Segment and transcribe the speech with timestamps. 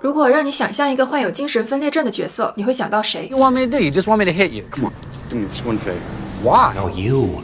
[0.00, 3.78] 如果让你想象一个患有精神分裂症的角色，你会想到谁 You want me to do?
[3.78, 4.64] You just want me to hit you?
[4.70, 4.92] Come on,
[5.30, 6.00] do me this one favor.
[6.42, 6.74] Why?
[6.74, 7.42] No, you.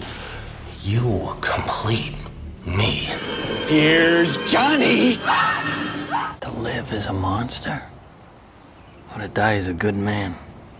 [0.82, 2.14] You complete
[2.64, 3.08] me.
[3.68, 5.18] Here's Johnny.
[6.40, 7.82] To live is a monster,
[9.14, 10.34] or to die is a good man.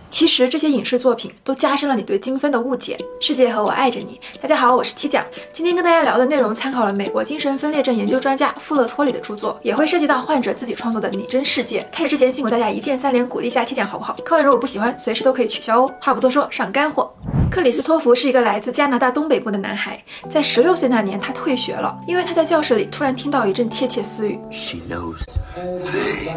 [0.08, 2.98] 其实这些影视作品都加深了你对精分的误解。
[3.20, 4.20] 世界和我爱着你。
[4.40, 5.24] 大家好，我是七讲。
[5.52, 11.86] 今天跟大家聊的内容参考了美国精神分裂症研究专家富勒托里的著作，也会涉及到患者自己创作的拟真世界。
[11.92, 14.16] 开始之前，辛苦大家一键三连鼓励一下七讲好不好？
[14.24, 15.94] 看完如果不喜欢，随时都可以取消哦。
[16.00, 17.12] 话不多说，上干货。
[17.50, 24.38] 克里斯托弗是一个来自加拿大东北部的男孩，在十六岁那年，他退学了，因为他在教室里突然听到一阵窃窃私语。
[24.50, 25.22] She knows.
[25.56, 26.34] They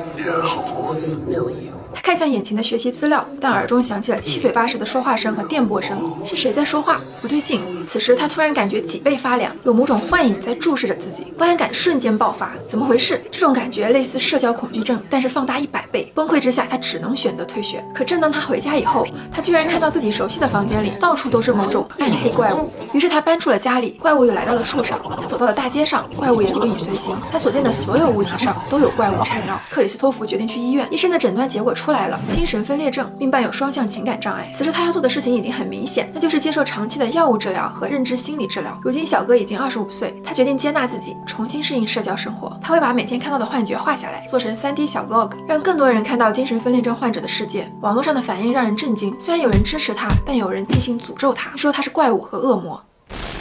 [1.31, 1.78] know.
[1.93, 5.97] 他看向眼前的学习资料，但耳中响起了七嘴八舌的说话声和电波声。
[6.25, 6.97] 是谁在说话？
[7.21, 7.61] 不对劲！
[7.83, 12.51] 此时他突然感觉脊背发凉，有某种幻影在注视着自己，不安感瞬间爆发。
[12.67, 13.23] 怎么回事？
[13.31, 16.11] 这种感觉类似社交恐惧症，但是放大一百倍。
[16.13, 17.83] 崩溃之下，他只能选择退学。
[17.93, 22.71] 可正当他回家以后，他居然看到自己熟悉的房间里到处都是某种暗黑怪物。
[22.93, 24.99] 于是他搬出了家里，怪物又来到了树上。
[25.19, 27.15] 他走到了大街上，怪物也如影随形。
[27.31, 29.59] 他所见的所有物体上都有怪物缠绕。
[29.69, 34.49] 克里斯托弗决定去医院，医生的诊断结果出来了，精神分裂症，并伴有双向情感障碍。
[34.51, 38.77] 此时他要做的事情已经很明显，那就是接受长期的药物治疗和认知心理治疗。
[38.83, 42.59] 如今小哥已经二十五岁，他决定接纳自己，重新适应社交生活。
[42.61, 47.71] 他会把每天看到的幻觉画下来，做成 3D 小 vlog，让更多人看到精神分裂症患者的世界。
[47.79, 52.83] 网络上的反应让人震惊，虽然有人支持他，但有人进行诅咒他，说他是怪物和恶魔。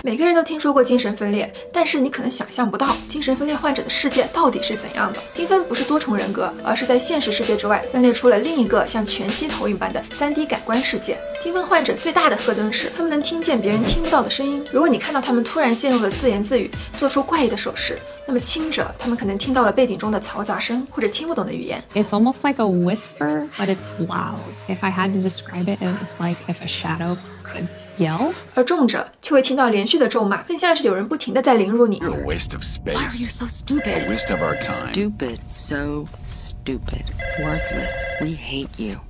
[0.04, 5.20] 每个人都听说过精神分裂，但是你可能想象不到精神分裂患者的世界到底是怎样的。
[5.34, 11.18] 精分不是多重人格，而是在现实世界之外分裂出了另一个像全息投影般的三 D 感官世界。
[11.40, 14.64] 精分患者最大的特征是，他们能听见别人听不到的声音。
[14.72, 21.82] 如果你看到他们突然陷入了自言自语，做出怪异的手势，那么轻者他们可能听到了背景中的嘈杂声或者听不懂的语言。
[21.94, 24.40] It's almost like a whisper, but it's loud.
[24.68, 28.32] If I had to describe it, it was like if a shadow could yell.
[28.54, 32.00] 而重者却会听到连续的咒骂，更像是有人不停的在凌辱你。
[32.00, 32.94] You're a waste of space.
[32.94, 34.06] Why are you so stupid?
[34.06, 34.92] A waste of our time.
[34.92, 35.38] Stupid.
[35.46, 37.04] So stupid.
[37.38, 37.94] Worthless.
[38.20, 39.07] We hate you.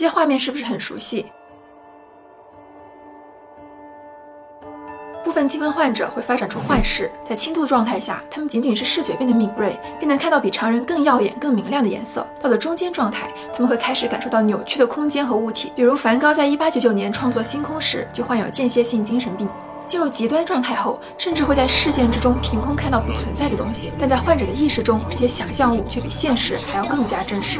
[0.00, 1.26] 这些画面是不是很熟悉？
[5.22, 12.26] 部分精分患者会发展出幻视，在轻度状态下，他们仅仅是视觉变得敏锐，并能看到比常人更耀眼、更明亮的颜色。
[12.40, 19.46] 到了中间状态，他们会开始感受到扭曲的空间和物体，比如梵高在1899年创作《星空》时就患有间歇性精神病。
[19.86, 27.58] 进入极端状态后，甚至会在视线之中凭空看到不存在的东西，但在患者的意识中，这些想象物却比现实还要更加真实。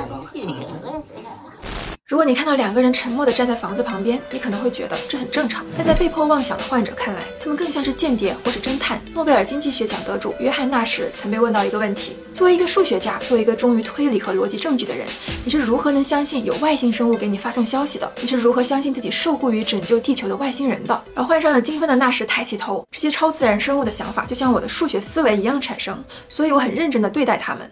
[2.11, 9.01] 如果你看到两个人沉默地站在房子旁边，你可能会觉得这很正常，但在被迫妄想的患者看来，他们更像是间谍或者侦探。
[9.15, 15.07] 诺贝尔经济学奖得主约翰纳什曾被问到一个问题：作为一个数学家，作为一个忠于推理和逻辑证据的人，
[15.45, 18.13] 你是如何能相信有外星生物给你发送消息的？
[18.21, 21.05] 你是如何相信自己受雇于拯救地球的外星人的？
[21.15, 27.71] 而患上了精分的纳什抬起头，这些超自然生物的想法就像我的数学思维一样产生，所以我很认真地对待他们。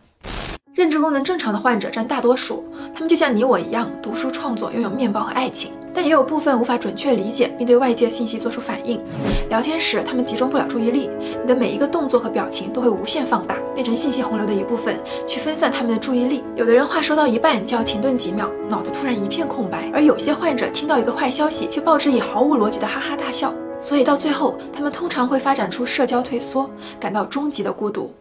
[0.79, 2.63] 认知功能正常的患者占大多数，
[2.95, 9.01] 他们就像你我一样，读书创作，拥有面包和爱情，但也有部分无法准确理解并对外界信息做出反应。
[9.51, 11.11] 聊天时，他们集中不了注意力，
[11.43, 14.97] 你的每一个动作和表情都会无限放大，变成信息洪流的一部分，
[15.27, 16.45] 去分散他们的注意力。
[16.55, 23.53] 有的人话说到一半就要停顿几秒，脑子突然一片空白，而有些患者听到一个坏消息，却抱着以毫无逻辑的哈哈大笑。
[23.81, 28.15] 所以到最后，他们通常会发展出社交退缩，感到终极的孤独。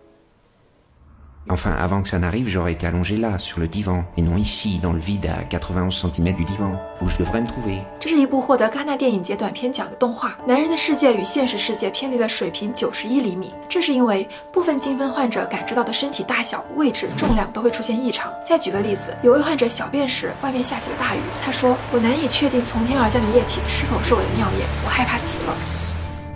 [1.49, 4.79] Enfin, avant que ça n'arrive, j'aurais été allongé là, sur le divan, et non ici,
[4.79, 7.81] dans le vide, à 91 cm du divan, où je devrais me trouver.
[7.99, 10.37] 这是一部获得戛纳电影节短片奖的动画。
[10.45, 18.29] 男人的世界与现实世界偏离了水平九十一厘米，这是因为部分精分患者感知到的身体大小、位置、重量都会出现异常。
[18.45, 25.55] 再举个例子，有位患者小便时，外面下起了大雨，他说：“我难以确定从天而降的液体是否是我的尿液，我害怕极了。”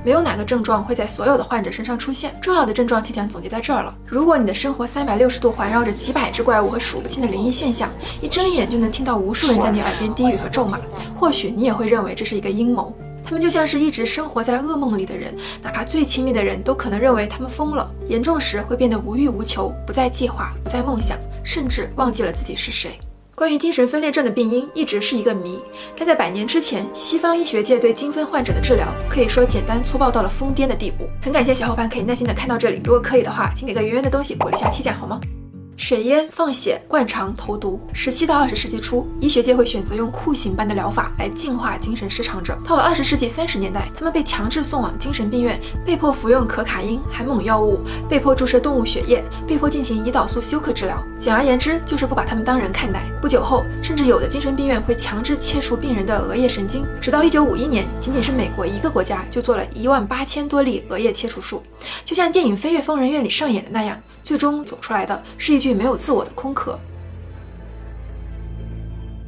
[0.04, 2.34] 没有哪个症状会在所有的患者身上出现。
[2.42, 3.96] 重要的症状提前总结在这儿了。
[4.06, 7.90] 如果你的生活三百六十度环绕着几百只怪物和数不清的灵异现象，
[8.22, 10.80] 一睁眼就能听到无数人在你耳边低语和咒骂，
[11.18, 12.96] 或许你也会认为这是一个阴谋。
[13.24, 17.90] 他们就像是一直生活在噩梦里的人，哪怕最亲密的人都可能认为他们疯了。
[18.08, 23.00] 严重时会变得无欲无求，不再计划，不再梦想，甚至忘记了自己是谁。
[23.34, 25.60] 关于精神分裂症的病因一直是一个谜，
[25.98, 31.10] 但在百年之前，西方医学界对精分患者的治疗可以说简单粗暴到了疯癫的地步。
[31.22, 35.20] 很感谢小伙伴可以耐心的看到这里，如果可以的话，请给个圆圆的东西鼓励一下 T 酱好吗？
[35.82, 37.80] 水淹、放血、灌肠、投毒。
[37.92, 42.56] 十七到二十世纪初，医学界会选择用酷刑般的疗法来净化精神失常者。
[42.64, 51.04] 到了二十世纪三十年代，他们被强制送往精神病院，被迫服用可卡因、海猛药物，被迫注射动物血液，被迫进行胰岛素休克治疗。
[51.20, 53.02] 简而言之，就是不把他们当人看待。
[53.20, 56.86] 不久后，甚至有的精神病院会强制切除病人的额叶神经。
[57.02, 61.64] 直到一九五一年，仅仅是美国一个国家就做了一万八千多例额叶切除术，
[62.06, 64.00] 就像电影《飞越疯人院》里上演的那样。
[64.24, 66.80] 最终走出来的是一具没有自我的空壳。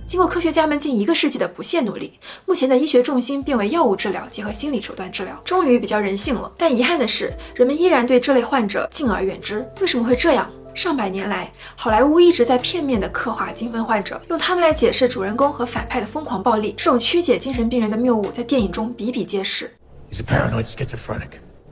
[0.06, 6.51] 经过科学家们近一个世纪的不懈努力，目前的医学重心变为药物治疗结合心理手段治疗，终于比较人性了。
[6.57, 9.66] 但遗憾的是，人们依然对这类患者敬而远之。
[9.81, 10.51] 为什么会这样？
[10.75, 16.75] 上百年来，好莱坞一直在片面地刻画精分患者，用他们来解释主人公和反派的疯狂暴力。
[16.78, 19.72] 这种曲解精神病人的谬误在电影中比比皆是。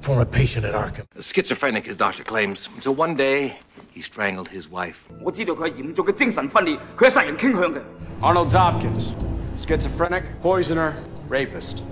[0.01, 1.05] former patient at Arkham.
[1.19, 2.67] Schizophrenic, his doctor claims.
[2.81, 3.59] So one day,
[3.91, 5.07] he strangled his wife.
[8.21, 9.15] Arnold Tompkins,
[9.55, 10.95] schizophrenic, poisoner,
[11.27, 11.83] rapist.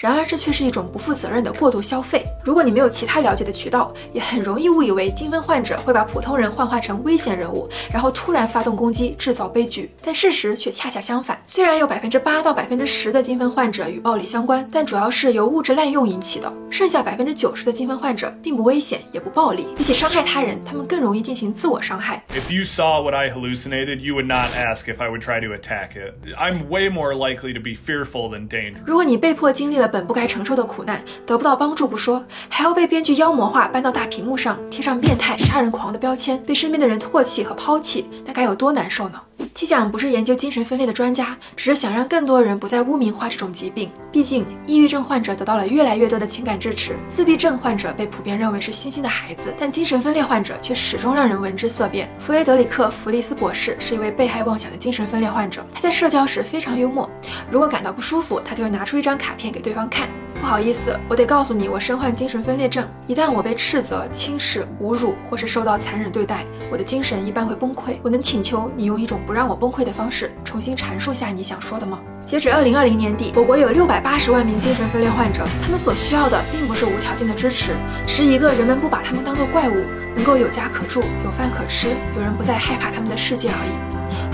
[0.00, 2.24] 然而，这却是一种不负责任的过度消费。
[2.44, 9.90] 如果你没有其他了解的渠道，也很容易误以为精分患者会把普通人幻化成危险人物，然后突然发动攻击，制造悲剧。
[10.00, 11.36] 但事实却恰恰相反。
[11.46, 16.52] 虽然有百分之八到百分之十的精分患者与暴力相关，但主要是由物质滥用引起的。
[16.70, 19.66] 剩下百分之九十的精分患者并不危险，也不暴力。
[19.76, 22.22] 比起伤害他人，他们更容易进行自我伤害。
[22.28, 25.96] If you saw what I hallucinated, you would not ask if I would try to attack
[25.96, 26.14] it.
[26.36, 28.84] I'm way more likely to be fearful than dangerous.
[28.86, 39.20] 如果你被迫经历了本不该承受的苦难，得不到帮助不说，还要被编剧妖魔化，搬到大屏幕上，贴上变态、杀人狂的标签，被身边的人唾弃和抛弃，那该有多难受呢？
[39.54, 43.90] ？T 奖不是研究精神分裂的专家，只是想让更多人不再污名化这种疾病。
[44.10, 52.08] 毕竟，抑郁症患者得到了越来越多的情感支持，自闭症患者被普遍认为是星星的孩子，但精神分裂患者却始终让人闻之色变。
[52.18, 57.08] 弗雷德里克·弗利斯博士是一位被害妄想的精神分裂患者，他在社交时非常幽默，
[57.50, 60.08] 如果感到不舒服，他就会拿出一张卡片给对方看。
[60.40, 62.86] 不好意思，我得告诉你，我身患精神分裂症。
[63.06, 67.98] 一旦我被斥责、轻视、侮辱，或是受到残忍对待，我的精神一般会崩溃。
[68.02, 72.00] 我能请求你用一种不让我崩溃的方式，重新阐述下你想说的吗？
[72.24, 77.72] 截止二零二零年底，我国有六百八十万名精神分裂患者，他们所需要的并不是无条件的支持，
[78.06, 79.74] 是一个人们不把他们当作怪物，
[80.14, 83.87] 能够有家可住、有饭可吃、有人不再害怕他们的世界而已。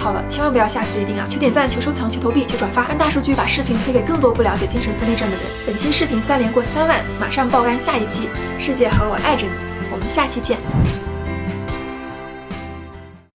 [0.05, 1.27] 好了，千万不要下次一定啊！
[1.31, 5.47] 求点赞，求收藏，求投币，求转发，让大数据把视频推给更多不了解精神分裂症的人。
[5.67, 8.29] 本期视频三连过三万，马上爆肝下一期。
[8.61, 9.53] 世界和我爱着你，
[9.91, 10.59] 我们下期见。